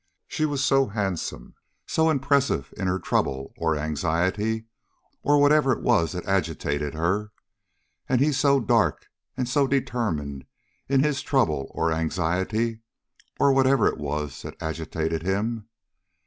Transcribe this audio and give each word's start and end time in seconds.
She 0.27 0.47
was 0.47 0.63
so 0.63 0.87
handsome, 0.87 1.53
so 1.85 2.09
impressive 2.09 2.73
in 2.75 2.87
her 2.87 2.97
trouble 2.97 3.53
or 3.55 3.77
anxiety, 3.77 4.65
or 5.21 5.39
whatever 5.39 5.71
it 5.73 5.83
was 5.83 6.13
that 6.13 6.25
agitated 6.25 6.95
her, 6.95 7.31
and 8.09 8.19
he 8.19 8.31
so 8.31 8.59
dark, 8.59 9.05
and 9.37 9.47
so 9.47 9.67
determined 9.67 10.45
in 10.89 11.03
his 11.03 11.21
trouble 11.21 11.67
or 11.69 11.91
anxiety, 11.93 12.79
or 13.39 13.53
whatever 13.53 13.85
it 13.85 13.99
was 13.99 14.41
that 14.41 14.57
agitated 14.59 15.21
him. 15.21 15.67